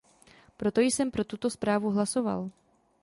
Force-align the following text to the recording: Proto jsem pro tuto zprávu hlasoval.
Proto 0.57 0.81
jsem 0.81 1.11
pro 1.11 1.23
tuto 1.23 1.49
zprávu 1.49 1.91
hlasoval. 1.91 2.49